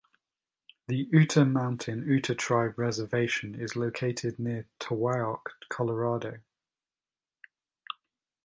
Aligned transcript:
The 0.87 1.07
Ute 1.11 1.37
Mountain 1.47 2.07
Ute 2.07 2.35
Tribe 2.35 2.79
Reservation 2.79 3.53
is 3.53 3.75
located 3.75 4.39
near 4.39 4.65
Towaoc, 4.79 5.41
Colorado. 5.69 6.39